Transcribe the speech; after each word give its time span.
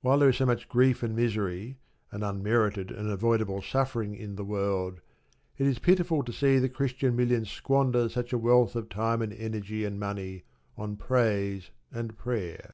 While 0.00 0.20
there 0.20 0.28
is 0.28 0.36
so 0.36 0.46
much 0.46 0.68
grief 0.68 1.02
and 1.02 1.16
misery 1.16 1.80
and 2.12 2.22
unmerited 2.22 2.92
and 2.92 3.10
avoidable 3.10 3.62
suffering 3.62 4.14
in 4.14 4.36
the 4.36 4.44
world, 4.44 5.00
it 5.58 5.66
is 5.66 5.80
pitiful 5.80 6.22
to 6.22 6.32
see 6.32 6.60
the 6.60 6.68
Christian 6.68 7.16
millions 7.16 7.50
squander 7.50 8.08
such 8.08 8.32
a 8.32 8.38
wealth 8.38 8.76
of 8.76 8.88
time 8.88 9.20
and 9.22 9.32
energy 9.32 9.84
and 9.84 9.98
money 9.98 10.44
on 10.76 10.94
praise 10.94 11.72
and 11.90 12.16
prayer. 12.16 12.70